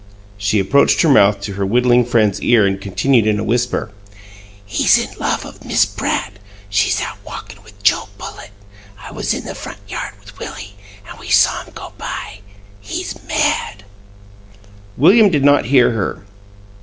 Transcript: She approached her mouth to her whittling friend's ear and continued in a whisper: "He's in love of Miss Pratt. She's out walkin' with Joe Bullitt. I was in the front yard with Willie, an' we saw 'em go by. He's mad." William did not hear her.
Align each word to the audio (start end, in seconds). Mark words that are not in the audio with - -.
She 0.35 0.59
approached 0.59 1.03
her 1.03 1.09
mouth 1.09 1.41
to 1.41 1.53
her 1.53 1.63
whittling 1.63 2.05
friend's 2.05 2.41
ear 2.41 2.65
and 2.65 2.81
continued 2.81 3.27
in 3.27 3.37
a 3.39 3.43
whisper: 3.43 3.91
"He's 4.65 4.97
in 4.97 5.11
love 5.19 5.45
of 5.45 5.63
Miss 5.63 5.85
Pratt. 5.85 6.39
She's 6.71 7.01
out 7.01 7.19
walkin' 7.23 7.61
with 7.63 7.83
Joe 7.83 8.09
Bullitt. 8.17 8.49
I 8.99 9.11
was 9.11 9.31
in 9.31 9.45
the 9.45 9.53
front 9.53 9.77
yard 9.87 10.13
with 10.19 10.39
Willie, 10.39 10.73
an' 11.07 11.19
we 11.19 11.29
saw 11.29 11.61
'em 11.61 11.73
go 11.75 11.93
by. 11.99 12.39
He's 12.79 13.21
mad." 13.27 13.83
William 14.97 15.29
did 15.29 15.45
not 15.45 15.65
hear 15.65 15.91
her. 15.91 16.23